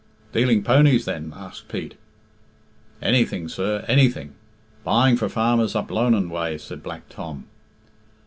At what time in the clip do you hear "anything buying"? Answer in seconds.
3.87-5.15